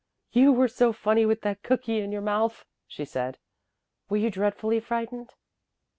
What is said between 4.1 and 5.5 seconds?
you dreadfully frightened?"